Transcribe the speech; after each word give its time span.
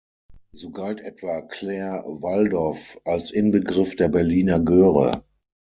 So 0.55 0.71
galt 0.71 0.99
etwa 1.01 1.41
Claire 1.43 2.03
Waldoff 2.23 2.99
als 3.05 3.29
Inbegriff 3.29 3.93
der 3.93 4.07
Berliner 4.07 4.59
Göre. 4.59 5.23